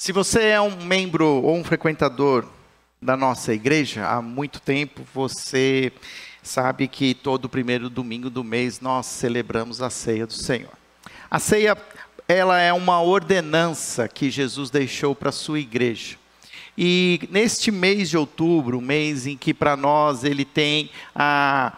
[0.00, 2.46] Se você é um membro ou um frequentador
[3.02, 5.92] da nossa igreja há muito tempo, você
[6.42, 10.72] sabe que todo primeiro domingo do mês nós celebramos a ceia do Senhor.
[11.30, 11.76] A ceia,
[12.26, 16.16] ela é uma ordenança que Jesus deixou para a sua igreja.
[16.78, 21.76] E neste mês de outubro, mês em que para nós ele tem a,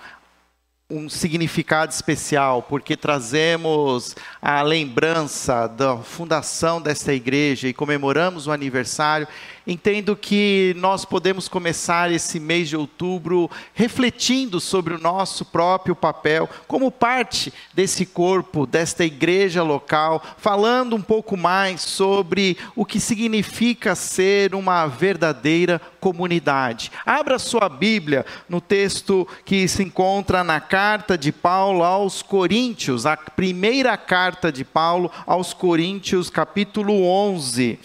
[0.92, 9.26] um significado especial, porque trazemos a lembrança da fundação desta igreja e comemoramos o aniversário,
[9.66, 16.46] entendo que nós podemos começar esse mês de outubro refletindo sobre o nosso próprio papel
[16.68, 23.94] como parte desse corpo, desta igreja local, falando um pouco mais sobre o que significa
[23.94, 26.90] ser uma verdadeira comunidade.
[27.06, 33.16] Abra sua Bíblia no texto que se encontra na carta de Paulo aos Coríntios, a
[33.16, 37.78] primeira carta de Paulo aos Coríntios, capítulo 11.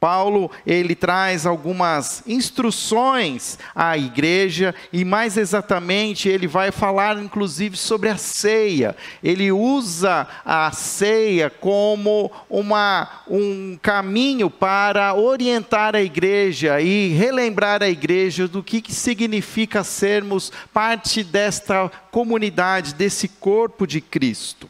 [0.00, 8.08] Paulo, ele traz algumas instruções à igreja e mais exatamente ele vai falar inclusive sobre
[8.08, 8.94] a ceia.
[9.22, 17.88] Ele usa a ceia como uma, um caminho para orientar a igreja e relembrar a
[17.88, 24.68] igreja do que, que significa sermos parte desta comunidade, desse corpo de Cristo.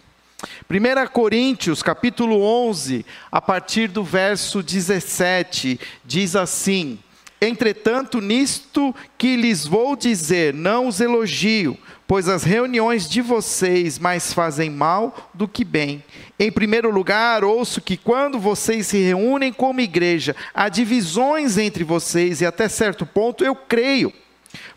[0.70, 6.98] 1 Coríntios, capítulo 11, a partir do verso 17, diz assim:
[7.40, 14.34] Entretanto, nisto que lhes vou dizer, não os elogio, pois as reuniões de vocês mais
[14.34, 16.04] fazem mal do que bem.
[16.38, 22.42] Em primeiro lugar, ouço que quando vocês se reúnem como igreja, há divisões entre vocês,
[22.42, 24.12] e até certo ponto eu creio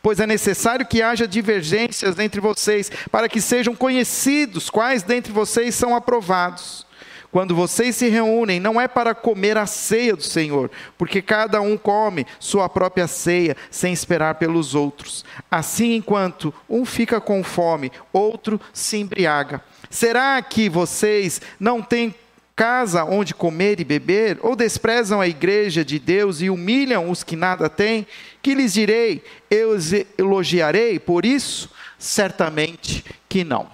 [0.02, 5.75] pois é necessário que haja divergências entre vocês, para que sejam conhecidos quais dentre vocês
[5.75, 6.85] são aprovados.
[7.31, 11.77] Quando vocês se reúnem, não é para comer a ceia do Senhor, porque cada um
[11.77, 15.23] come sua própria ceia, sem esperar pelos outros.
[15.49, 19.63] Assim, enquanto um fica com fome, outro se embriaga.
[19.90, 22.13] Será que vocês não têm
[22.56, 24.39] casa onde comer e beber?
[24.41, 28.06] Ou desprezam a igreja de Deus e humilham os que nada têm?
[28.41, 29.23] Que lhes direi?
[29.50, 31.69] Eu os elogiarei por isso?
[31.97, 33.67] Certamente que não.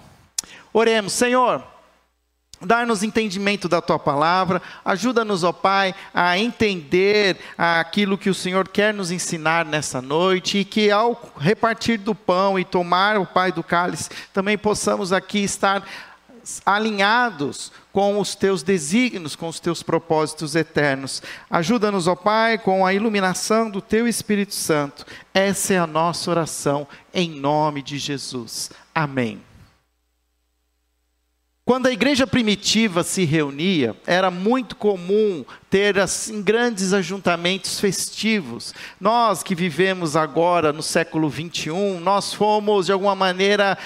[0.72, 1.62] Oremos, Senhor.
[2.60, 8.92] Dar-nos entendimento da tua palavra, ajuda-nos, ó Pai, a entender aquilo que o Senhor quer
[8.92, 13.62] nos ensinar nessa noite e que ao repartir do pão e tomar o Pai do
[13.62, 15.86] cálice, também possamos aqui estar
[16.66, 21.20] alinhados com os teus desígnios, com os teus propósitos eternos.
[21.50, 25.04] Ajuda-nos, ó Pai, com a iluminação do teu Espírito Santo.
[25.34, 28.70] Essa é a nossa oração, em nome de Jesus.
[28.94, 29.42] Amém.
[31.64, 38.74] Quando a igreja primitiva se reunia, era muito comum ter assim grandes ajuntamentos festivos.
[39.00, 43.76] Nós que vivemos agora no século 21, nós fomos de alguma maneira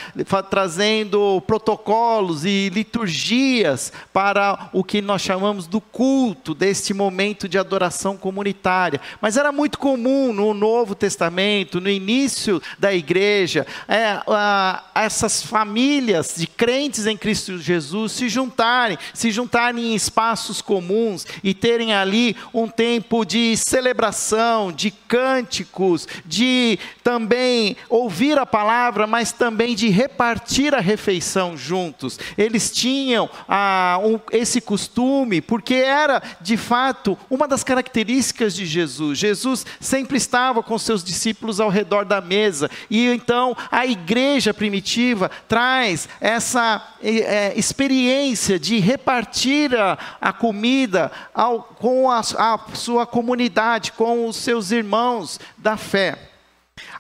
[0.49, 8.17] trazendo protocolos e liturgias para o que nós chamamos do culto deste momento de adoração
[8.17, 9.01] comunitária.
[9.21, 16.35] Mas era muito comum no Novo Testamento, no início da igreja, é, a, essas famílias
[16.37, 21.95] de crentes em Cristo Jesus se juntarem, se juntarem em espaços comuns e ter terem
[21.95, 29.89] ali um tempo de celebração, de cânticos, de também ouvir a palavra, mas também de
[29.89, 32.19] repartir a refeição juntos.
[32.37, 39.19] Eles tinham ah, um, esse costume, porque era de fato uma das características de Jesus.
[39.19, 45.31] Jesus sempre estava com seus discípulos ao redor da mesa, e então a igreja primitiva
[45.49, 53.93] traz essa é, experiência de repartir a, a comida ao com a, a sua comunidade,
[53.93, 56.19] com os seus irmãos da fé.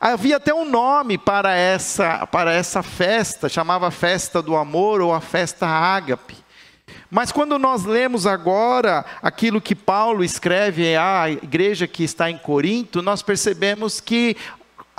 [0.00, 5.20] Havia até um nome para essa, para essa festa, chamava Festa do Amor ou a
[5.20, 6.42] Festa Ágape.
[7.10, 13.02] Mas quando nós lemos agora aquilo que Paulo escreve à igreja que está em Corinto,
[13.02, 14.36] nós percebemos que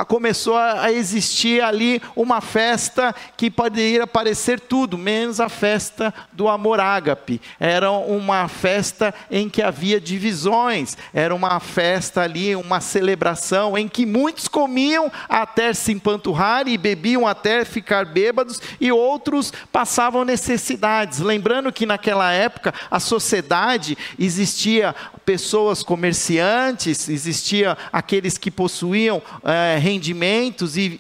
[0.08, 6.80] começou a existir ali uma festa que poderia parecer tudo, menos a festa do amor
[6.80, 7.40] ágape.
[7.60, 14.06] Era uma festa em que havia divisões, era uma festa ali, uma celebração em que
[14.06, 21.20] muitos comiam até se empanturrar e bebiam até ficar bêbados e outros passavam necessidades.
[21.20, 30.78] Lembrando que naquela época a sociedade existia pessoas comerciantes, existia aqueles que possuíam é, rendimentos
[30.78, 31.00] e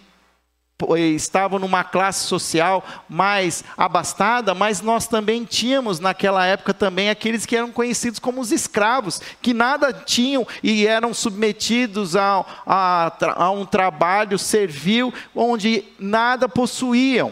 [1.15, 7.55] estavam numa classe social mais abastada, mas nós também tínhamos naquela época também aqueles que
[7.55, 13.65] eram conhecidos como os escravos, que nada tinham e eram submetidos a, a, a um
[13.65, 17.31] trabalho servil onde nada possuíam.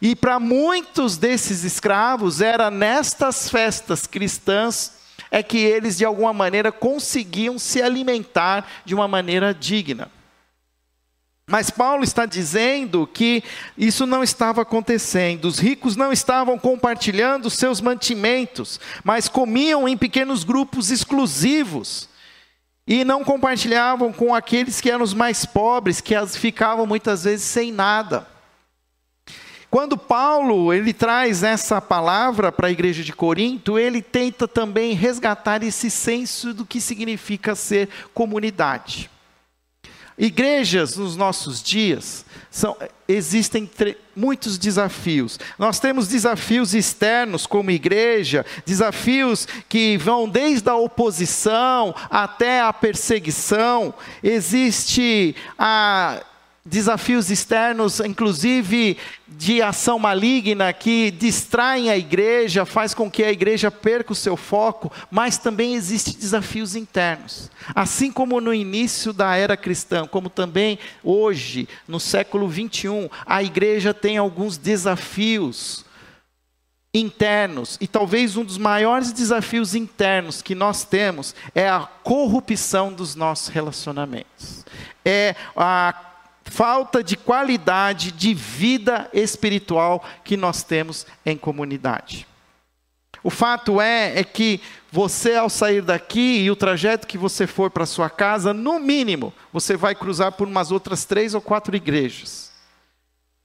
[0.00, 5.00] E para muitos desses escravos, era nestas festas cristãs
[5.30, 10.10] é que eles de alguma maneira conseguiam se alimentar de uma maneira digna.
[11.48, 13.42] Mas Paulo está dizendo que
[13.76, 15.46] isso não estava acontecendo.
[15.46, 22.08] Os ricos não estavam compartilhando seus mantimentos, mas comiam em pequenos grupos exclusivos.
[22.86, 27.72] E não compartilhavam com aqueles que eram os mais pobres, que ficavam muitas vezes sem
[27.72, 28.26] nada.
[29.70, 35.62] Quando Paulo ele traz essa palavra para a igreja de Corinto, ele tenta também resgatar
[35.62, 39.11] esse senso do que significa ser comunidade.
[40.18, 42.76] Igrejas nos nossos dias são,
[43.08, 43.68] existem
[44.14, 45.40] muitos desafios.
[45.58, 53.94] Nós temos desafios externos como igreja, desafios que vão desde a oposição até a perseguição.
[54.22, 56.22] Existe a
[56.64, 63.70] desafios externos, inclusive de ação maligna, que distraem a igreja, faz com que a igreja
[63.70, 67.50] perca o seu foco, mas também existem desafios internos.
[67.74, 73.92] Assim como no início da era cristã, como também hoje, no século 21, a igreja
[73.92, 75.84] tem alguns desafios
[76.94, 83.14] internos, e talvez um dos maiores desafios internos que nós temos é a corrupção dos
[83.14, 84.62] nossos relacionamentos.
[85.02, 86.11] É a
[86.44, 92.26] falta de qualidade de vida espiritual que nós temos em comunidade.
[93.22, 94.60] O fato é, é que
[94.90, 99.32] você, ao sair daqui e o trajeto que você for para sua casa, no mínimo,
[99.52, 102.50] você vai cruzar por umas outras três ou quatro igrejas.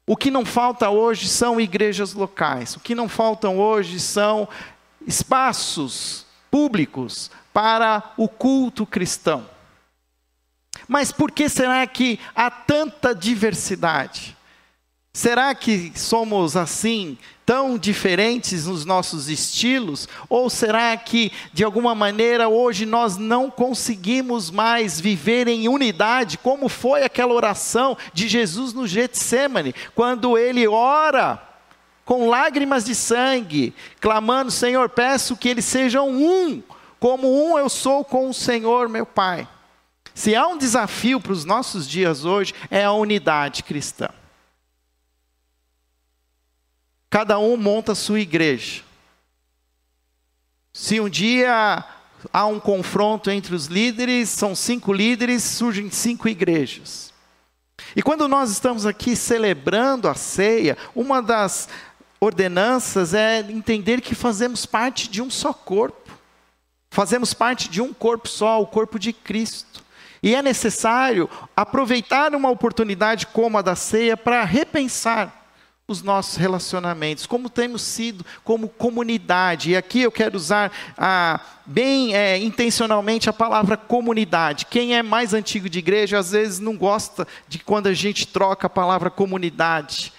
[0.06, 2.76] O que não falta hoje são igrejas locais.
[2.76, 4.48] O que não faltam hoje são
[5.06, 9.46] espaços públicos para o culto cristão.
[10.88, 14.38] Mas por que será que há tanta diversidade?
[15.18, 20.08] Será que somos assim, tão diferentes nos nossos estilos?
[20.30, 26.70] Ou será que, de alguma maneira, hoje nós não conseguimos mais viver em unidade, como
[26.70, 31.42] foi aquela oração de Jesus no Getsemane, quando ele ora
[32.06, 36.62] com lágrimas de sangue, clamando: Senhor, peço que eles sejam um,
[37.00, 39.48] como um eu sou com o Senhor, meu Pai.
[40.18, 44.10] Se há um desafio para os nossos dias hoje, é a unidade cristã.
[47.08, 48.82] Cada um monta a sua igreja.
[50.74, 51.86] Se um dia
[52.34, 57.14] há um confronto entre os líderes, são cinco líderes, surgem cinco igrejas.
[57.96, 61.70] E quando nós estamos aqui celebrando a ceia, uma das
[62.20, 66.12] ordenanças é entender que fazemos parte de um só corpo.
[66.90, 69.86] Fazemos parte de um corpo só, o corpo de Cristo.
[70.22, 75.38] E é necessário aproveitar uma oportunidade como a da ceia para repensar
[75.90, 79.72] os nossos relacionamentos, como temos sido como comunidade.
[79.72, 80.70] E aqui eu quero usar
[81.66, 84.66] bem é, intencionalmente a palavra comunidade.
[84.66, 88.68] Quem é mais antigo de igreja às vezes não gosta de quando a gente troca
[88.68, 90.12] a palavra comunidade.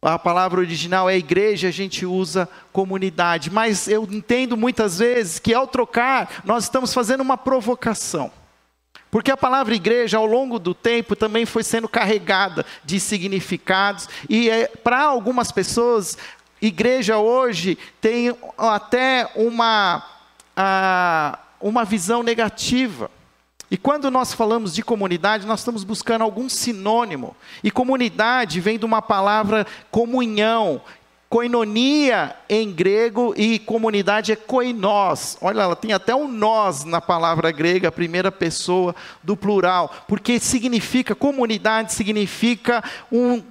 [0.00, 3.50] A palavra original é igreja, a gente usa comunidade.
[3.50, 8.30] Mas eu entendo muitas vezes que ao trocar, nós estamos fazendo uma provocação.
[9.10, 14.48] Porque a palavra igreja, ao longo do tempo, também foi sendo carregada de significados, e
[14.48, 16.16] é, para algumas pessoas,
[16.62, 20.04] igreja hoje tem até uma,
[20.56, 23.10] a, uma visão negativa.
[23.70, 27.36] E quando nós falamos de comunidade, nós estamos buscando algum sinônimo.
[27.62, 30.80] E comunidade vem de uma palavra comunhão,
[31.30, 35.38] Koinonia em grego e comunidade é koinós.
[35.40, 40.40] Olha, ela tem até um nós na palavra grega, a primeira pessoa do plural, porque
[40.40, 42.82] significa comunidade significa
[43.12, 43.44] um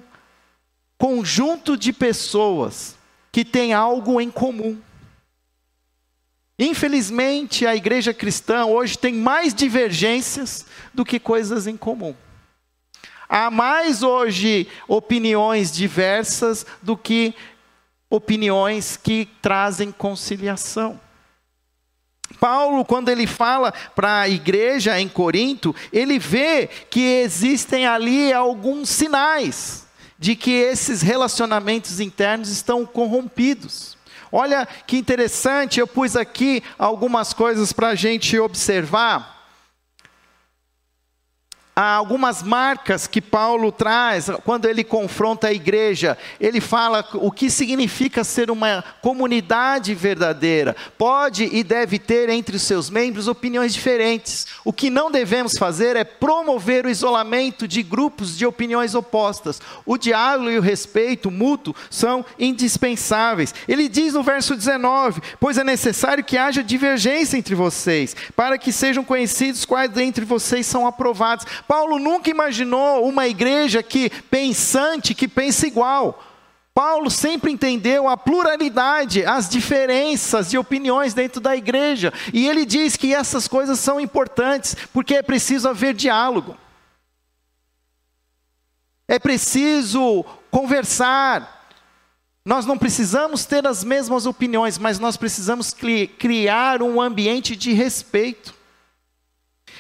[0.98, 2.98] conjunto de pessoas
[3.32, 4.78] que tem algo em comum.
[6.60, 12.14] Infelizmente, a igreja cristã hoje tem mais divergências do que coisas em comum.
[13.30, 17.34] Há mais hoje opiniões diversas do que
[18.10, 21.00] opiniões que trazem conciliação.
[22.40, 28.90] Paulo, quando ele fala para a igreja em Corinto, ele vê que existem ali alguns
[28.90, 29.88] sinais
[30.18, 33.98] de que esses relacionamentos internos estão corrompidos.
[34.32, 39.39] Olha que interessante, eu pus aqui algumas coisas para a gente observar.
[41.88, 46.18] Algumas marcas que Paulo traz quando ele confronta a igreja.
[46.40, 50.76] Ele fala o que significa ser uma comunidade verdadeira.
[50.98, 54.48] Pode e deve ter entre os seus membros opiniões diferentes.
[54.66, 59.62] O que não devemos fazer é promover o isolamento de grupos de opiniões opostas.
[59.86, 63.54] O diálogo e o respeito mútuo são indispensáveis.
[63.68, 68.72] Ele diz no verso 19: Pois é necessário que haja divergência entre vocês, para que
[68.72, 71.46] sejam conhecidos quais dentre vocês são aprovados.
[71.70, 76.20] Paulo nunca imaginou uma igreja que pensante, que pensa igual.
[76.74, 82.12] Paulo sempre entendeu a pluralidade, as diferenças de opiniões dentro da igreja.
[82.34, 86.58] E ele diz que essas coisas são importantes, porque é preciso haver diálogo.
[89.08, 91.70] É preciso conversar,
[92.44, 95.72] nós não precisamos ter as mesmas opiniões, mas nós precisamos
[96.18, 98.58] criar um ambiente de respeito.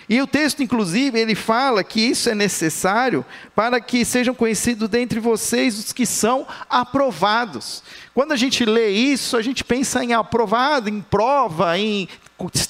[0.09, 3.23] E o texto, inclusive, ele fala que isso é necessário
[3.55, 7.83] para que sejam conhecidos dentre vocês os que são aprovados.
[8.11, 12.09] Quando a gente lê isso, a gente pensa em aprovado, em prova, em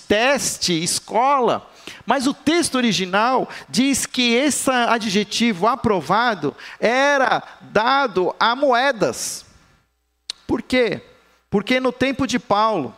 [0.07, 1.69] teste, escola.
[2.05, 9.45] Mas o texto original diz que esse adjetivo aprovado era dado a moedas.
[10.47, 11.01] Por quê?
[11.49, 12.95] Porque no tempo de Paulo,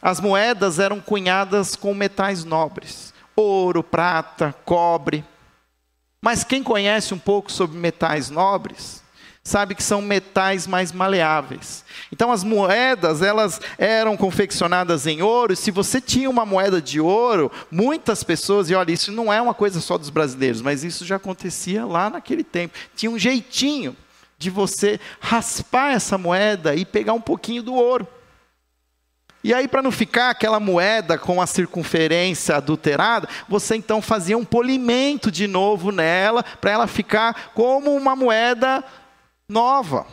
[0.00, 5.24] as moedas eram cunhadas com metais nobres: ouro, prata, cobre.
[6.20, 9.02] Mas quem conhece um pouco sobre metais nobres,
[9.42, 11.84] sabe que são metais mais maleáveis.
[12.10, 16.98] Então as moedas, elas eram confeccionadas em ouro, e se você tinha uma moeda de
[16.98, 21.04] ouro, muitas pessoas, e olha, isso não é uma coisa só dos brasileiros, mas isso
[21.04, 22.74] já acontecia lá naquele tempo.
[22.96, 23.94] Tinha um jeitinho
[24.38, 28.08] de você raspar essa moeda e pegar um pouquinho do ouro.
[29.44, 34.44] E aí, para não ficar aquela moeda com a circunferência adulterada, você então fazia um
[34.44, 38.82] polimento de novo nela, para ela ficar como uma moeda
[39.46, 40.06] nova.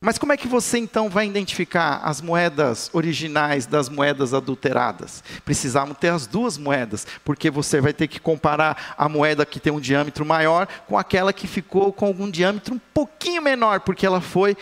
[0.00, 5.22] Mas como é que você então vai identificar as moedas originais das moedas adulteradas?
[5.44, 9.72] Precisavam ter as duas moedas, porque você vai ter que comparar a moeda que tem
[9.72, 14.22] um diâmetro maior com aquela que ficou com algum diâmetro um pouquinho menor, porque ela
[14.22, 14.56] foi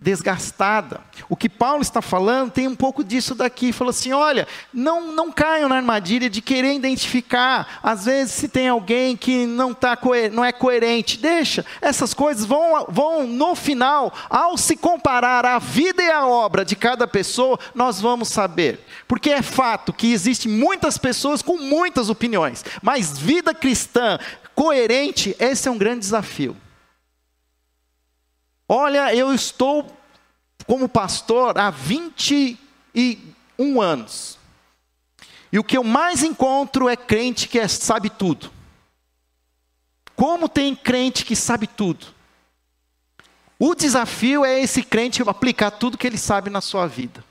[0.00, 1.00] desgastada.
[1.28, 3.72] O que Paulo está falando tem um pouco disso daqui.
[3.72, 7.80] Falou assim: olha, não, não caiam na armadilha de querer identificar.
[7.82, 9.98] Às vezes, se tem alguém que não, tá,
[10.32, 11.66] não é coerente, deixa.
[11.80, 16.76] Essas coisas vão, vão, no final, ao se comparar a vida e a obra de
[16.76, 18.84] cada pessoa, nós vamos saber.
[19.08, 24.18] Porque é fato que existem muitas pessoas com muitas opiniões, mas vida cristã
[24.54, 26.56] coerente, esse é um grande desafio.
[28.68, 29.90] Olha, eu estou
[30.66, 34.38] como pastor há 21 anos.
[35.50, 38.52] E o que eu mais encontro é crente que é, sabe tudo.
[40.14, 42.08] Como tem crente que sabe tudo?
[43.58, 47.24] O desafio é esse crente aplicar tudo que ele sabe na sua vida.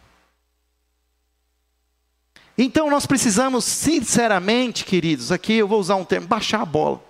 [2.58, 7.07] Então nós precisamos, sinceramente, queridos, aqui eu vou usar um termo, baixar a bola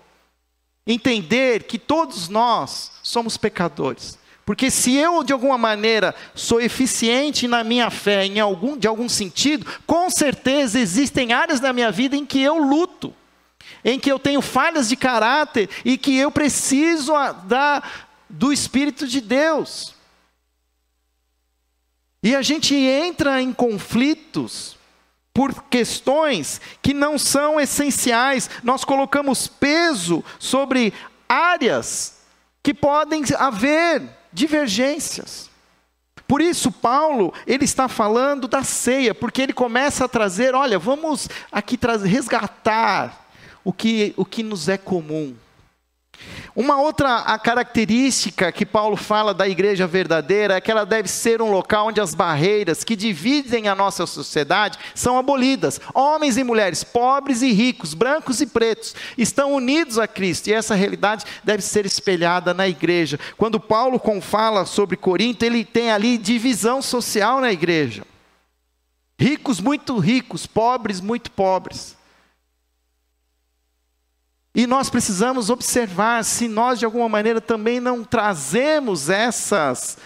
[0.88, 4.18] entender que todos nós somos pecadores.
[4.46, 9.10] Porque se eu, de alguma maneira, sou eficiente na minha fé, em algum, de algum
[9.10, 13.14] sentido, com certeza existem áreas da minha vida em que eu luto,
[13.84, 17.12] em que eu tenho falhas de caráter e que eu preciso
[17.44, 17.84] da,
[18.30, 19.94] do Espírito de Deus.
[22.24, 24.77] E a gente entra em conflitos
[25.38, 28.50] por questões que não são essenciais.
[28.64, 30.92] Nós colocamos peso sobre
[31.30, 32.24] áreas
[32.64, 34.02] que podem haver
[34.34, 35.48] divergências.
[36.28, 41.30] Por isso, Paulo, ele está falando da ceia, porque ele começa a trazer, olha, vamos
[41.52, 43.28] aqui resgatar
[43.64, 45.36] o que, o que nos é comum.
[46.58, 51.52] Uma outra característica que Paulo fala da igreja verdadeira é que ela deve ser um
[51.52, 55.80] local onde as barreiras que dividem a nossa sociedade são abolidas.
[55.94, 60.74] Homens e mulheres, pobres e ricos, brancos e pretos, estão unidos a Cristo e essa
[60.74, 63.20] realidade deve ser espelhada na igreja.
[63.38, 68.04] Quando Paulo fala sobre Corinto, ele tem ali divisão social na igreja.
[69.20, 71.97] Ricos muito ricos, pobres muito pobres.
[74.58, 80.00] E nós precisamos observar se nós, de alguma maneira, também não trazemos essas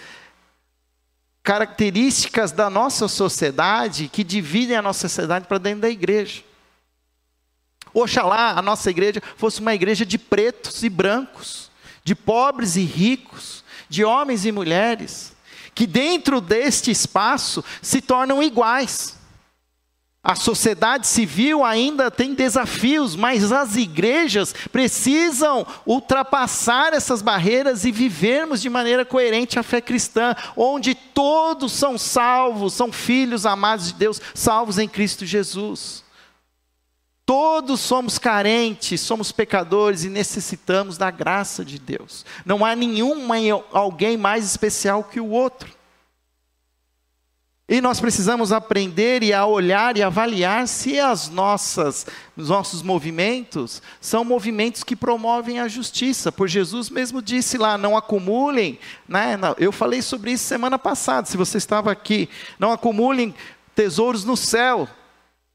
[1.42, 6.42] características da nossa sociedade que dividem a nossa sociedade para dentro da igreja.
[7.94, 11.70] Oxalá a nossa igreja fosse uma igreja de pretos e brancos,
[12.04, 15.34] de pobres e ricos, de homens e mulheres,
[15.74, 19.16] que dentro deste espaço se tornam iguais.
[20.24, 28.62] A sociedade civil ainda tem desafios, mas as igrejas precisam ultrapassar essas barreiras e vivermos
[28.62, 34.20] de maneira coerente a fé cristã, onde todos são salvos, são filhos amados de Deus,
[34.32, 36.04] salvos em Cristo Jesus.
[37.26, 42.24] Todos somos carentes, somos pecadores e necessitamos da graça de Deus.
[42.46, 43.26] Não há nenhum
[43.72, 45.81] alguém mais especial que o outro.
[47.72, 53.80] E nós precisamos aprender e a olhar e avaliar se as nossas, os nossos movimentos
[53.98, 56.30] são movimentos que promovem a justiça.
[56.30, 59.38] Por Jesus mesmo disse lá, não acumulem, né?
[59.56, 63.34] Eu falei sobre isso semana passada, se você estava aqui, não acumulem
[63.74, 64.86] tesouros no céu,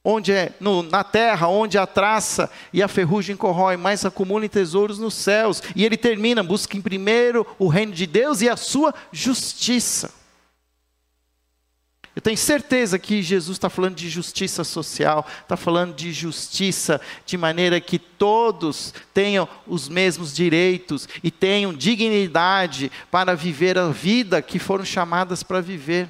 [0.03, 4.97] onde é no, na terra, onde a traça e a ferrugem corrói, mas acumulem tesouros
[4.97, 5.61] nos céus.
[5.75, 10.16] E ele termina: busquem primeiro o reino de Deus e a sua justiça.
[12.17, 17.37] Eu tenho certeza que Jesus está falando de justiça social, está falando de justiça de
[17.37, 24.57] maneira que todos tenham os mesmos direitos e tenham dignidade para viver a vida que
[24.57, 26.09] foram chamadas para viver.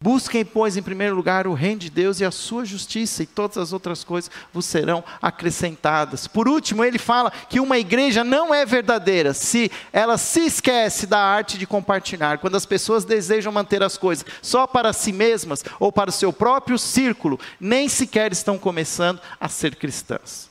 [0.00, 3.58] Busquem, pois, em primeiro lugar o reino de Deus e a sua justiça, e todas
[3.58, 6.28] as outras coisas vos serão acrescentadas.
[6.28, 11.18] Por último, ele fala que uma igreja não é verdadeira se ela se esquece da
[11.18, 12.38] arte de compartilhar.
[12.38, 16.32] Quando as pessoas desejam manter as coisas só para si mesmas ou para o seu
[16.32, 20.48] próprio círculo, nem sequer estão começando a ser cristãs.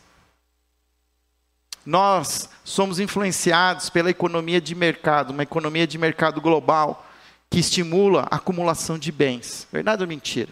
[1.85, 7.06] Nós somos influenciados pela economia de mercado, uma economia de mercado global
[7.49, 9.67] que estimula a acumulação de bens.
[9.71, 10.51] Verdade ou mentira?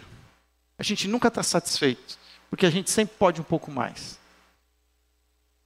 [0.78, 2.18] A gente nunca está satisfeito,
[2.50, 4.18] porque a gente sempre pode um pouco mais.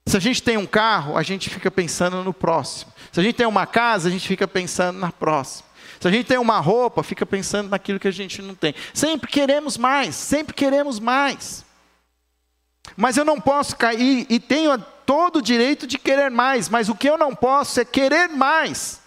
[0.07, 2.93] Se a gente tem um carro, a gente fica pensando no próximo.
[3.13, 5.69] Se a gente tem uma casa, a gente fica pensando na próxima.
[6.01, 8.75] Se a gente tem uma roupa, fica pensando naquilo que a gente não tem.
[8.95, 11.65] Sempre queremos mais, sempre queremos mais.
[12.97, 16.95] Mas eu não posso cair e tenho todo o direito de querer mais, mas o
[16.95, 19.00] que eu não posso é querer mais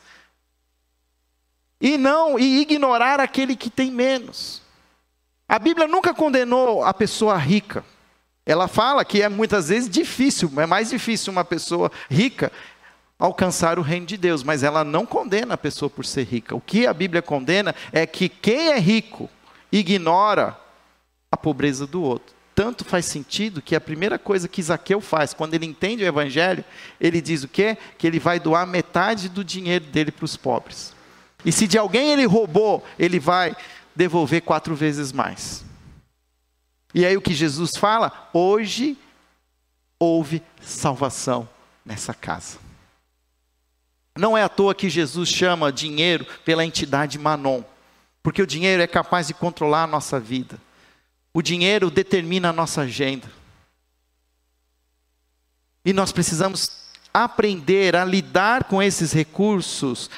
[1.84, 4.62] e não e ignorar aquele que tem menos.
[5.50, 7.84] A Bíblia nunca condenou a pessoa rica.
[8.46, 12.50] Ela fala que é muitas vezes difícil, é mais difícil uma pessoa rica
[13.20, 16.56] alcançar o reino de Deus, mas ela não condena a pessoa por ser rica.
[16.56, 19.30] O que a Bíblia condena é que quem é rico
[19.70, 20.58] ignora
[21.30, 22.34] a pobreza do outro.
[22.56, 26.64] Tanto faz sentido que a primeira coisa que Zaqueu faz, quando ele entende o evangelho,
[27.00, 27.78] ele diz o quê?
[27.98, 30.93] Que ele vai doar metade do dinheiro dele para os pobres.
[31.46, 33.56] E se de alguém ele roubou, ele vai
[33.96, 35.64] devolver quatro vezes mais.
[36.94, 38.30] E aí o que Jesus fala?
[38.34, 38.98] Hoje
[40.00, 41.48] houve salvação
[41.86, 42.58] nessa casa.
[44.16, 47.64] Não é à toa que Jesus chama dinheiro pela entidade Manon,
[48.22, 50.60] porque o dinheiro é capaz de controlar a nossa vida.
[51.34, 53.28] O dinheiro determina a nossa agenda.
[55.84, 60.10] E nós precisamos aprender a lidar com esses recursos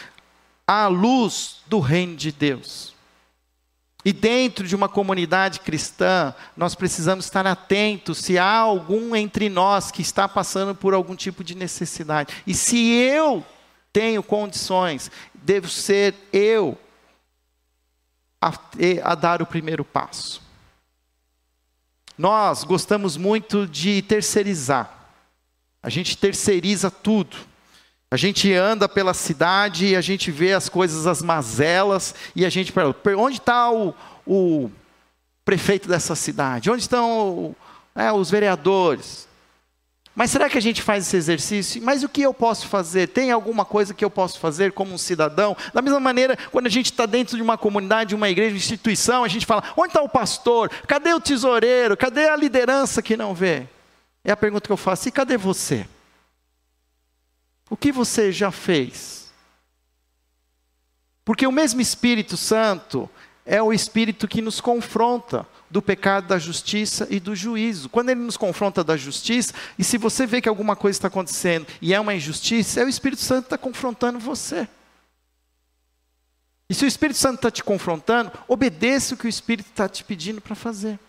[0.67, 2.95] à luz do reino de Deus.
[4.03, 9.89] E dentro de uma comunidade cristã, nós precisamos estar atentos se há algum entre nós
[9.89, 12.35] que está passando por algum tipo de necessidade.
[12.45, 13.43] E se eu
[13.91, 16.77] tenho condições, devo ser eu
[18.39, 18.53] a,
[19.03, 20.45] a dar o primeiro passo.
[22.15, 25.09] Nós gostamos muito de terceirizar.
[25.81, 27.35] A gente terceiriza tudo.
[28.15, 32.49] A gente anda pela cidade e a gente vê as coisas, as mazelas, e a
[32.49, 33.93] gente pergunta: onde está o,
[34.25, 34.71] o,
[35.43, 36.71] prefeito dessa cidade?
[36.71, 37.53] Onde estão
[37.93, 39.27] é, os vereadores?
[40.15, 41.83] Mas será que a gente faz esse exercício?
[41.83, 43.07] Mas o que eu posso fazer?
[43.07, 45.53] Tem alguma coisa que eu posso fazer como um cidadão?
[45.73, 48.57] Da mesma maneira, quando a gente está dentro de uma comunidade, de uma igreja, uma
[48.57, 50.69] instituição, a gente fala: onde está o pastor?
[50.87, 51.97] Cadê o tesoureiro?
[51.97, 53.67] Cadê a liderança que não vê?
[54.23, 55.85] É a pergunta que eu faço: e cadê você?
[57.69, 59.31] O que você já fez?
[61.23, 63.09] Porque o mesmo Espírito Santo
[63.45, 67.89] é o Espírito que nos confronta do pecado, da justiça e do juízo.
[67.89, 71.67] Quando ele nos confronta da justiça, e se você vê que alguma coisa está acontecendo
[71.81, 74.67] e é uma injustiça, é o Espírito Santo que está confrontando você.
[76.69, 80.03] E se o Espírito Santo está te confrontando, obedeça o que o Espírito está te
[80.03, 80.99] pedindo para fazer.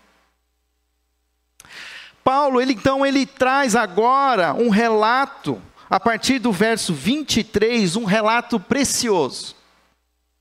[2.23, 8.59] Paulo, ele então ele traz agora um relato a partir do verso 23, um relato
[8.59, 9.55] precioso.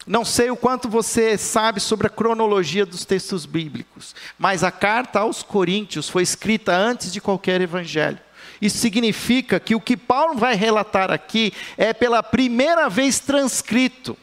[0.06, 5.20] Não sei o quanto você sabe sobre a cronologia dos textos bíblicos, mas a carta
[5.20, 8.20] aos Coríntios foi escrita antes de qualquer evangelho.
[8.62, 14.16] Isso significa que o que Paulo vai relatar aqui é pela primeira vez transcrito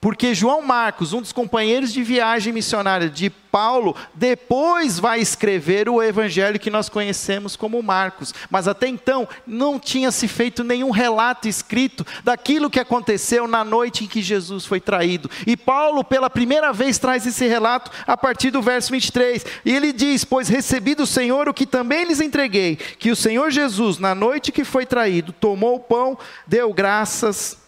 [0.00, 6.02] Porque João Marcos, um dos companheiros de viagem missionária de Paulo, depois vai escrever o
[6.02, 8.32] evangelho que nós conhecemos como Marcos.
[8.48, 14.04] Mas até então não tinha se feito nenhum relato escrito daquilo que aconteceu na noite
[14.04, 15.30] em que Jesus foi traído.
[15.46, 19.44] E Paulo, pela primeira vez, traz esse relato a partir do verso 23.
[19.66, 23.50] E ele diz: Pois recebi do Senhor o que também lhes entreguei, que o Senhor
[23.50, 27.60] Jesus, na noite que foi traído, tomou o pão, deu graças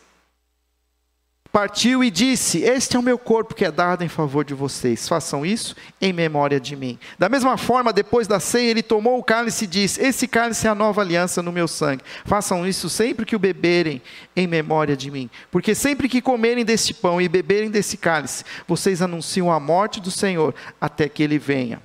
[1.53, 5.07] partiu e disse: Este é o meu corpo que é dado em favor de vocês,
[5.07, 6.99] façam isso em memória de mim.
[7.19, 10.71] Da mesma forma, depois da ceia, ele tomou o cálice e disse: Esse cálice é
[10.71, 14.01] a nova aliança no meu sangue, façam isso sempre que o beberem
[14.35, 15.29] em memória de mim.
[15.51, 20.11] Porque sempre que comerem deste pão e beberem desse cálice, vocês anunciam a morte do
[20.11, 21.83] Senhor até que ele venha.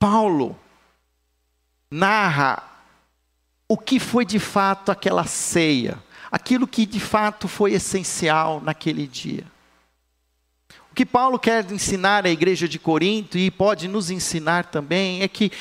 [0.00, 0.58] Paulo
[1.90, 2.62] narra
[3.68, 5.98] o que foi de fato aquela ceia
[6.30, 9.44] aquilo que de fato foi essencial naquele dia.
[10.90, 15.28] O que Paulo quer ensinar à igreja de Corinto e pode nos ensinar também é
[15.28, 15.52] que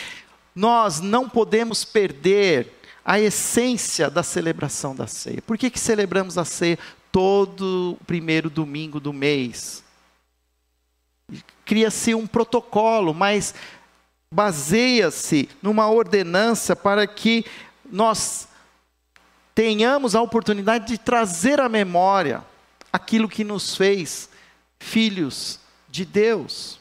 [0.55, 2.73] nós não podemos perder
[3.05, 5.41] a essência da celebração da ceia.
[5.41, 6.77] Por que, que celebramos a ceia
[7.11, 9.83] todo o primeiro domingo do mês?
[11.63, 13.53] Cria-se um protocolo, mas
[14.33, 17.45] baseia-se numa ordenança para que
[17.89, 18.47] nós
[19.57, 22.43] tenhamos a oportunidade de trazer à memória
[22.93, 24.29] aquilo que nos fez
[24.77, 26.79] filhos de Deus.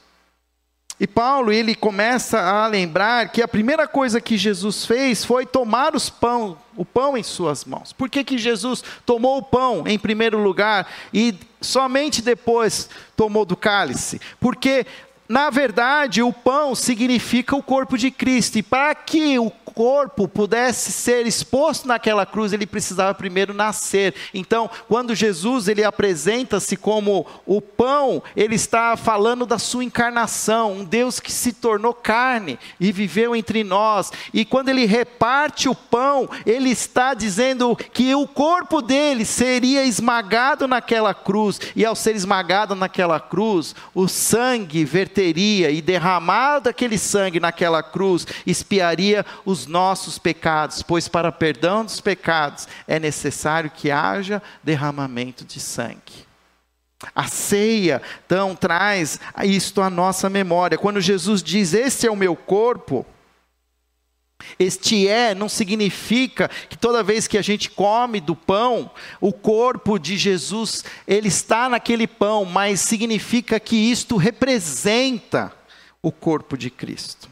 [1.00, 5.96] E Paulo, ele começa a lembrar que a primeira coisa que Jesus fez foi tomar
[5.96, 7.94] os pão, o pão em suas mãos.
[7.94, 13.56] Por que, que Jesus tomou o pão em primeiro lugar e somente depois tomou do
[13.56, 14.20] cálice?
[14.38, 14.84] Porque,
[15.26, 18.58] na verdade, o pão significa o corpo de Cristo.
[18.58, 24.14] E para que o corpo pudesse ser exposto naquela cruz, ele precisava primeiro nascer.
[24.32, 30.84] Então, quando Jesus ele apresenta-se como o pão, ele está falando da sua encarnação, um
[30.84, 34.10] Deus que se tornou carne e viveu entre nós.
[34.32, 40.66] E quando ele reparte o pão, ele está dizendo que o corpo dele seria esmagado
[40.66, 47.38] naquela cruz, e ao ser esmagado naquela cruz, o sangue verteria e derramado aquele sangue
[47.38, 54.42] naquela cruz, espiaria os nossos pecados, pois para perdão dos pecados é necessário que haja
[54.62, 56.26] derramamento de sangue.
[57.14, 60.78] A ceia, então, traz isto à nossa memória.
[60.78, 63.04] Quando Jesus diz: Este é o meu corpo,
[64.58, 69.98] este é não significa que toda vez que a gente come do pão, o corpo
[69.98, 75.52] de Jesus, ele está naquele pão, mas significa que isto representa
[76.02, 77.28] o corpo de Cristo.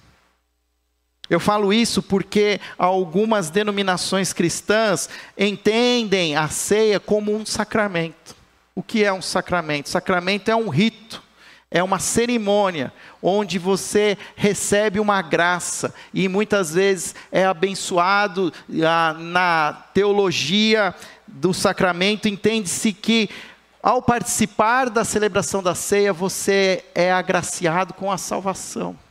[1.28, 5.08] Eu falo isso porque algumas denominações cristãs
[5.38, 8.36] entendem a ceia como um sacramento.
[8.74, 9.88] O que é um sacramento?
[9.88, 11.22] Sacramento é um rito,
[11.70, 20.94] é uma cerimônia onde você recebe uma graça e muitas vezes é abençoado na teologia
[21.26, 22.28] do sacramento.
[22.28, 23.30] Entende-se que
[23.82, 29.03] ao participar da celebração da ceia, você é agraciado com a salvação.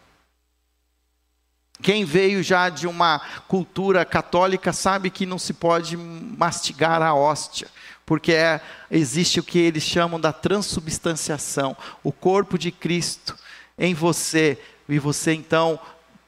[1.84, 7.68] Quem veio já de uma cultura católica sabe que não se pode mastigar a hóstia,
[8.06, 13.38] porque é, existe o que eles chamam da transubstanciação, o corpo de Cristo
[13.78, 15.78] em você, e você então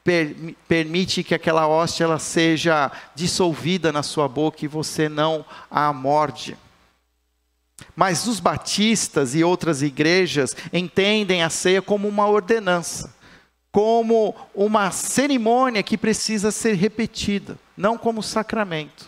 [0.04, 0.36] per,
[0.68, 6.54] permite que aquela hóstia ela seja dissolvida na sua boca e você não a morde.
[7.94, 13.15] Mas os batistas e outras igrejas entendem a ceia como uma ordenança
[13.76, 19.04] como uma cerimônia que precisa ser repetida, não como sacramento,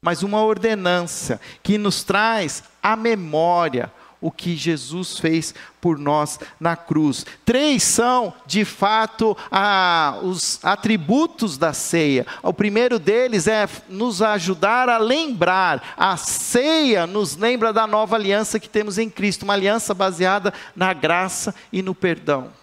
[0.00, 6.76] mas uma ordenança que nos traz a memória o que Jesus fez por nós na
[6.76, 7.26] cruz.
[7.44, 12.26] Três são, de fato, a, os atributos da ceia.
[12.42, 15.94] O primeiro deles é nos ajudar a lembrar.
[15.94, 20.94] A ceia nos lembra da nova aliança que temos em Cristo, uma aliança baseada na
[20.94, 22.59] graça e no perdão.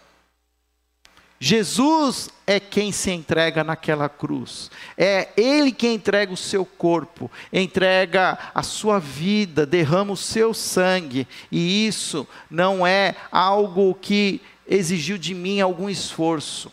[1.40, 4.72] Jesus é quem se entrega naquela cruz.
[4.98, 11.28] É Ele quem entrega o seu corpo, entrega a sua vida, derrama o seu sangue.
[11.52, 16.72] E isso não é algo que exigiu de mim algum esforço.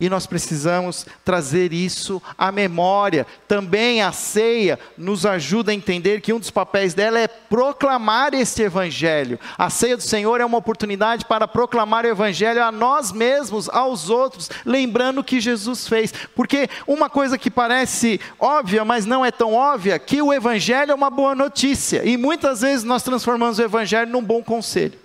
[0.00, 3.24] E nós precisamos trazer isso à memória.
[3.46, 8.62] Também a ceia nos ajuda a entender que um dos papéis dela é proclamar este
[8.62, 9.38] evangelho.
[9.56, 14.10] A ceia do Senhor é uma oportunidade para proclamar o evangelho a nós mesmos, aos
[14.10, 16.12] outros, lembrando o que Jesus fez.
[16.34, 20.94] Porque uma coisa que parece óbvia, mas não é tão óbvia, que o evangelho é
[20.94, 22.04] uma boa notícia.
[22.04, 24.98] E muitas vezes nós transformamos o evangelho num bom conselho.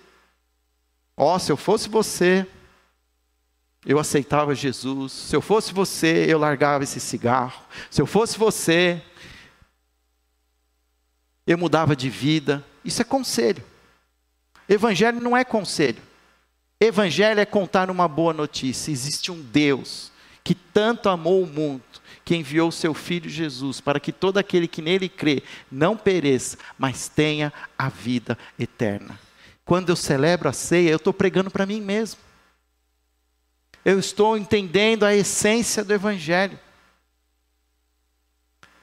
[1.15, 2.47] Ó, oh, se eu fosse você,
[3.85, 5.11] eu aceitava Jesus.
[5.11, 7.61] Se eu fosse você, eu largava esse cigarro.
[7.89, 9.01] Se eu fosse você,
[11.47, 12.63] eu mudava de vida.
[12.83, 13.63] Isso é conselho.
[14.67, 16.01] Evangelho não é conselho.
[16.79, 18.91] Evangelho é contar uma boa notícia.
[18.91, 20.11] Existe um Deus
[20.43, 21.83] que tanto amou o mundo,
[22.25, 27.07] que enviou seu filho Jesus para que todo aquele que nele crê não pereça, mas
[27.07, 29.19] tenha a vida eterna.
[29.65, 32.28] Quando eu celebro a ceia, eu estou pregando para mim mesmo
[33.83, 36.59] eu estou entendendo a essência do Evangelho.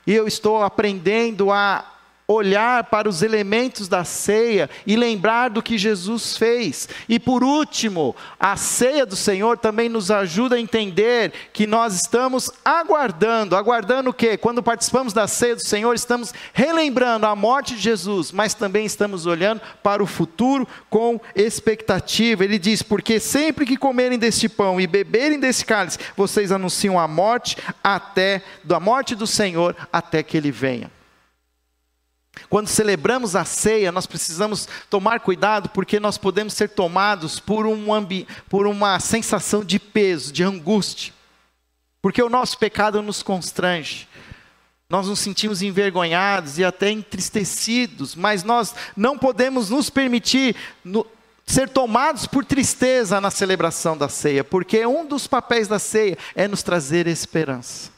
[0.06, 1.95] E eu estou aprendendo a
[2.28, 6.88] olhar para os elementos da ceia e lembrar do que Jesus fez.
[7.08, 12.50] E por último, a ceia do Senhor também nos ajuda a entender que nós estamos
[12.64, 14.36] aguardando, aguardando o quê?
[14.36, 19.24] Quando participamos da ceia do Senhor, estamos relembrando a morte de Jesus, mas também estamos
[19.24, 22.42] olhando para o futuro com expectativa.
[22.42, 27.06] Ele diz: "Porque sempre que comerem deste pão e beberem desse cálice, vocês anunciam a
[27.06, 30.95] morte até da morte do Senhor até que ele venha."
[32.48, 37.86] Quando celebramos a ceia, nós precisamos tomar cuidado, porque nós podemos ser tomados por, um
[38.48, 41.12] por uma sensação de peso, de angústia,
[42.00, 44.08] porque o nosso pecado nos constrange.
[44.88, 51.04] Nós nos sentimos envergonhados e até entristecidos, mas nós não podemos nos permitir no,
[51.44, 56.46] ser tomados por tristeza na celebração da ceia, porque um dos papéis da ceia é
[56.46, 57.95] nos trazer esperança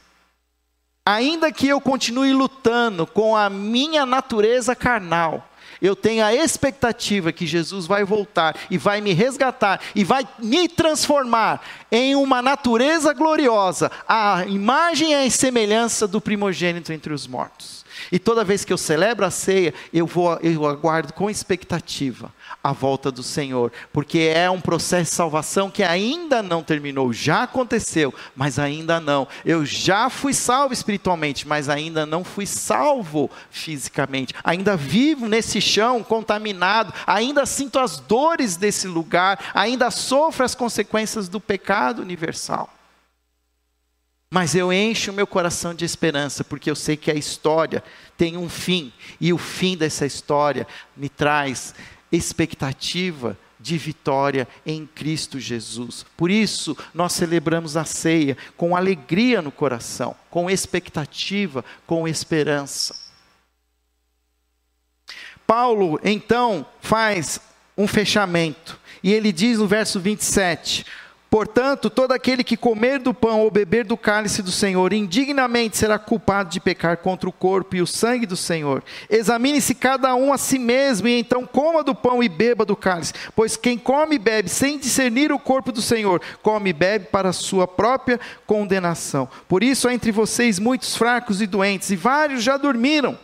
[1.09, 5.49] ainda que eu continue lutando com a minha natureza carnal,
[5.81, 10.67] eu tenho a expectativa que Jesus vai voltar e vai me resgatar e vai me
[10.67, 17.85] transformar em uma natureza gloriosa, a imagem e a semelhança do primogênito entre os mortos.
[18.11, 22.33] E toda vez que eu celebro a ceia, eu vou eu aguardo com expectativa
[22.63, 27.43] a volta do Senhor, porque é um processo de salvação que ainda não terminou, já
[27.43, 29.27] aconteceu, mas ainda não.
[29.45, 34.33] Eu já fui salvo espiritualmente, mas ainda não fui salvo fisicamente.
[34.43, 41.29] Ainda vivo nesse chão contaminado, ainda sinto as dores desse lugar, ainda sofro as consequências
[41.29, 42.78] do pecado universal.
[44.31, 47.83] Mas eu encho o meu coração de esperança, porque eu sei que a história
[48.15, 51.73] tem um fim, e o fim dessa história me traz
[52.11, 56.05] expectativa de vitória em Cristo Jesus.
[56.15, 62.95] Por isso, nós celebramos a ceia com alegria no coração, com expectativa, com esperança.
[65.45, 67.39] Paulo, então, faz
[67.75, 70.85] um fechamento, e ele diz no verso 27:
[71.29, 75.99] Portanto, todo aquele que comer do pão ou beber do cálice do Senhor indignamente será
[75.99, 78.83] culpado de pecar contra o corpo e o sangue do Senhor.
[79.07, 83.13] Examine-se cada um a si mesmo e então coma do pão e beba do cálice,
[83.35, 87.29] pois quem come e bebe sem discernir o corpo do Senhor, come e bebe para
[87.29, 89.29] a sua própria condenação.
[89.47, 93.15] Por isso há entre vocês muitos fracos e doentes, e vários já dormiram.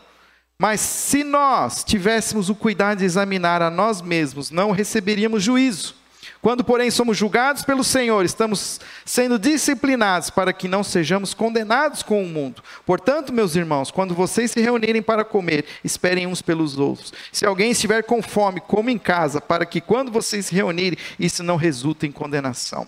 [0.60, 6.05] Mas se nós tivéssemos o cuidado de examinar a nós mesmos, não receberíamos juízo.
[6.46, 12.24] Quando, porém, somos julgados pelo Senhor, estamos sendo disciplinados para que não sejamos condenados com
[12.24, 12.62] o mundo.
[12.86, 17.12] Portanto, meus irmãos, quando vocês se reunirem para comer, esperem uns pelos outros.
[17.32, 21.42] Se alguém estiver com fome, coma em casa, para que quando vocês se reunirem, isso
[21.42, 22.88] não resulte em condenação.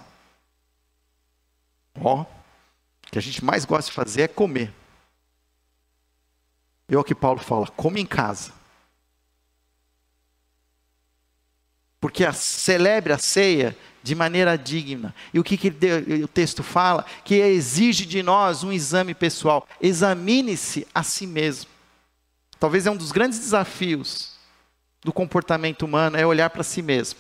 [2.00, 4.72] Ó, oh, o que a gente mais gosta de fazer é comer.
[6.88, 8.57] E é o que Paulo fala: come em casa.
[12.00, 15.14] Porque a, celebre a ceia de maneira digna.
[15.34, 15.74] E o que, que
[16.24, 17.06] o texto fala?
[17.24, 19.68] Que exige de nós um exame pessoal.
[19.82, 21.70] Examine-se a si mesmo.
[22.60, 24.38] Talvez é um dos grandes desafios
[25.04, 27.20] do comportamento humano é olhar para si mesmo.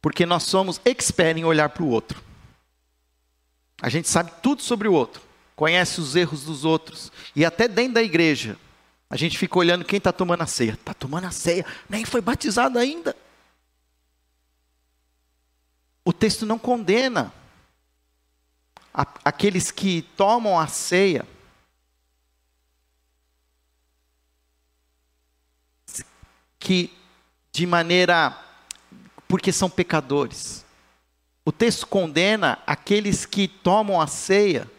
[0.00, 2.22] Porque nós somos expert em olhar para o outro.
[3.82, 5.22] A gente sabe tudo sobre o outro,
[5.56, 8.58] conhece os erros dos outros, e até dentro da igreja,
[9.10, 10.74] a gente fica olhando quem está tomando a ceia.
[10.74, 13.16] Está tomando a ceia, nem foi batizado ainda.
[16.04, 17.34] O texto não condena
[19.24, 21.26] aqueles que tomam a ceia.
[26.60, 26.96] Que
[27.52, 28.38] de maneira.
[29.26, 30.64] porque são pecadores.
[31.44, 34.70] O texto condena aqueles que tomam a ceia,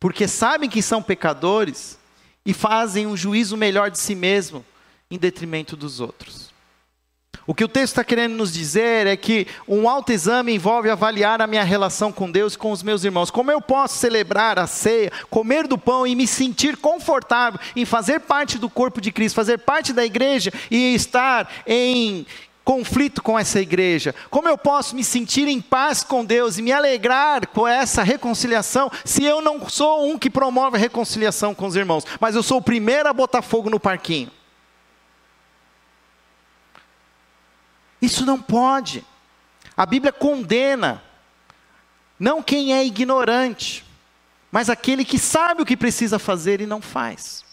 [0.00, 1.98] porque sabem que são pecadores
[2.46, 4.64] e fazem um juízo melhor de si mesmo
[5.10, 6.46] em detrimento dos outros.
[7.46, 11.46] O que o texto está querendo nos dizer é que um autoexame envolve avaliar a
[11.46, 13.30] minha relação com Deus e com os meus irmãos.
[13.30, 18.20] Como eu posso celebrar a ceia, comer do pão e me sentir confortável em fazer
[18.20, 22.26] parte do corpo de Cristo, fazer parte da igreja e estar em
[22.66, 24.12] conflito com essa igreja?
[24.28, 28.90] Como eu posso me sentir em paz com Deus e me alegrar com essa reconciliação,
[29.04, 32.58] se eu não sou um que promove a reconciliação com os irmãos, mas eu sou
[32.58, 34.32] o primeiro a botar fogo no parquinho?
[38.02, 39.04] Isso não pode.
[39.76, 41.00] A Bíblia condena
[42.18, 43.84] não quem é ignorante,
[44.50, 47.45] mas aquele que sabe o que precisa fazer e não faz.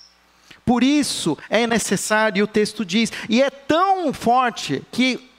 [0.66, 5.30] Por isso é necessário, e o texto diz, e é tão forte que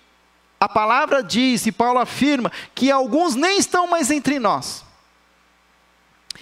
[0.61, 4.85] a palavra diz, e Paulo afirma, que alguns nem estão mais entre nós.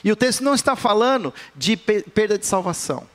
[0.03, 3.07] E o texto não está falando de perda de salvação.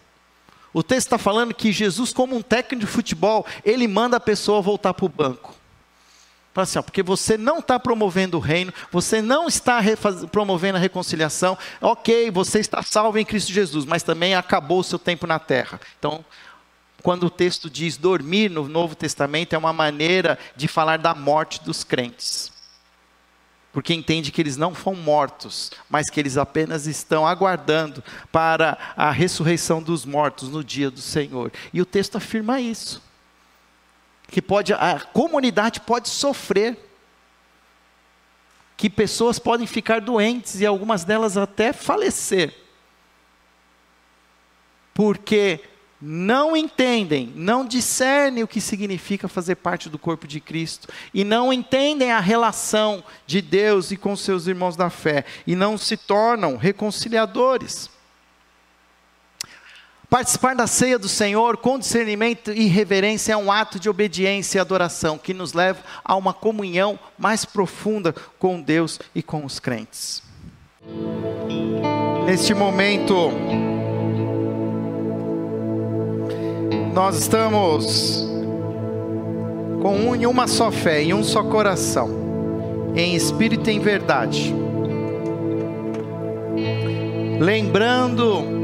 [0.74, 4.62] O texto está falando que Jesus, como um técnico de futebol, ele manda a pessoa
[4.62, 5.57] voltar para o banco.
[6.58, 9.80] Fala assim, ó, porque você não está promovendo o reino, você não está
[10.32, 14.98] promovendo a reconciliação, ok, você está salvo em Cristo Jesus, mas também acabou o seu
[14.98, 15.80] tempo na terra.
[16.00, 16.26] Então,
[17.04, 21.64] quando o texto diz dormir no Novo Testamento, é uma maneira de falar da morte
[21.64, 22.52] dos crentes.
[23.72, 29.12] Porque entende que eles não foram mortos, mas que eles apenas estão aguardando para a
[29.12, 31.52] ressurreição dos mortos no dia do Senhor.
[31.72, 33.06] E o texto afirma isso
[34.28, 36.78] que pode a comunidade pode sofrer,
[38.76, 42.54] que pessoas podem ficar doentes e algumas delas até falecer,
[44.94, 45.62] porque
[46.00, 51.52] não entendem, não discernem o que significa fazer parte do corpo de Cristo, e não
[51.52, 56.56] entendem a relação de Deus e com seus irmãos da fé, e não se tornam
[56.56, 57.90] reconciliadores.
[60.10, 64.62] Participar da ceia do Senhor com discernimento e reverência é um ato de obediência e
[64.62, 70.24] adoração que nos leva a uma comunhão mais profunda com Deus e com os crentes.
[72.26, 73.32] Neste momento,
[76.94, 78.26] nós estamos
[79.82, 82.10] com um em uma só fé, em um só coração,
[82.96, 84.56] em espírito e em verdade.
[87.42, 88.57] Lembrando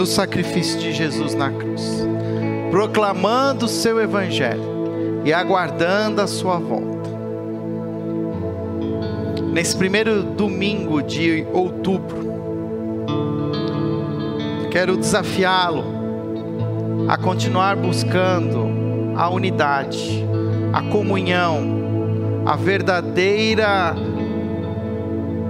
[0.00, 1.82] do sacrifício de Jesus na cruz,
[2.70, 7.10] proclamando o seu evangelho e aguardando a sua volta.
[9.52, 12.32] Nesse primeiro domingo de outubro,
[14.70, 15.84] quero desafiá-lo
[17.06, 18.70] a continuar buscando
[19.16, 20.24] a unidade,
[20.72, 23.94] a comunhão, a verdadeira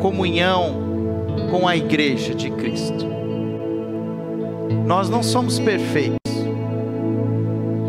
[0.01, 0.75] comunhão
[1.53, 3.20] com a igreja de Cristo.
[4.87, 6.19] Nós não somos perfeitos,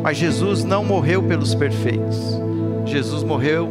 [0.04, 2.40] mas Jesus não morreu pelos perfeitos.
[2.86, 3.70] Jesus morreu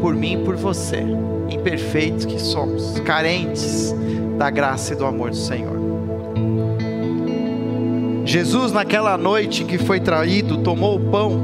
[0.00, 1.02] por mim e por você,
[1.50, 3.94] imperfeitos que somos, carentes
[4.36, 5.78] da graça e do amor do Senhor.
[8.24, 11.40] Jesus, naquela noite que foi traído, tomou o pão,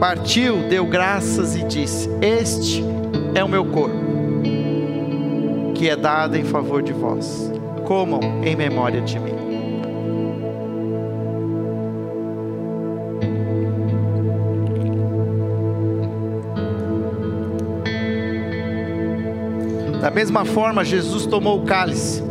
[0.00, 2.84] partiu, deu graças e disse: Este
[3.34, 3.96] é o meu corpo,
[5.74, 7.57] que é dado em favor de vós.
[7.88, 9.32] Comam em memória de mim.
[20.02, 22.22] Da mesma forma, Jesus tomou o cálice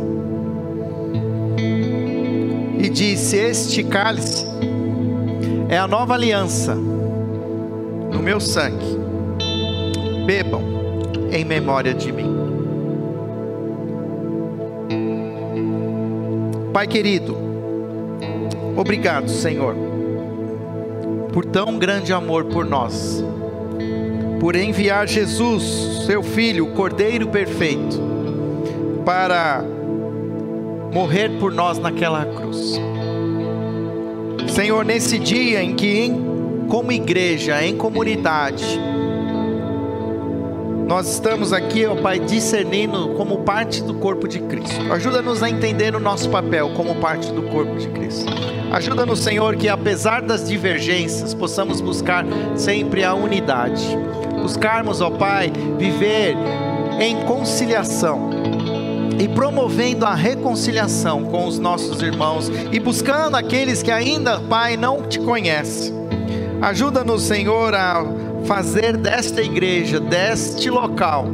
[2.78, 4.46] e disse: Este cálice
[5.68, 8.96] é a nova aliança no meu sangue.
[10.24, 10.62] Bebam
[11.32, 12.37] em memória de mim.
[16.78, 17.36] Pai querido,
[18.76, 19.74] obrigado, Senhor,
[21.32, 23.20] por tão grande amor por nós
[24.38, 28.00] por enviar Jesus, seu Filho, o Cordeiro perfeito,
[29.04, 29.64] para
[30.94, 32.80] morrer por nós naquela cruz.
[34.46, 36.12] Senhor, nesse dia em que,
[36.68, 38.78] como igreja, em comunidade,
[40.88, 44.92] nós estamos aqui, ó Pai, discernindo como parte do corpo de Cristo.
[44.92, 48.26] Ajuda-nos a entender o nosso papel como parte do corpo de Cristo.
[48.72, 52.24] Ajuda-nos, Senhor, que apesar das divergências, possamos buscar
[52.56, 53.96] sempre a unidade
[54.48, 56.34] buscarmos, ó Pai, viver
[56.98, 58.30] em conciliação
[59.20, 65.02] e promovendo a reconciliação com os nossos irmãos e buscando aqueles que ainda, Pai, não
[65.02, 65.92] te conhecem.
[66.62, 68.02] Ajuda-nos, Senhor, a
[68.44, 71.26] fazer desta igreja, deste local,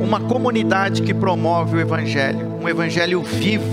[0.00, 3.64] uma comunidade que promove o Evangelho, um Evangelho vivo,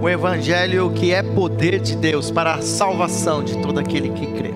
[0.00, 4.54] um Evangelho que é poder de Deus para a salvação de todo aquele que crê.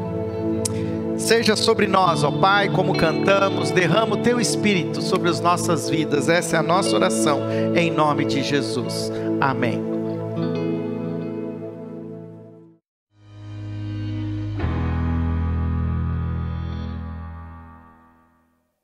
[1.16, 6.28] Seja sobre nós, ó Pai, como cantamos, derrama o teu Espírito sobre as nossas vidas,
[6.28, 7.40] essa é a nossa oração,
[7.76, 9.12] em nome de Jesus.
[9.40, 9.91] Amém.